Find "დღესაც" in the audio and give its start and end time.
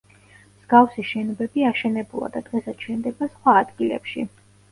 2.49-2.81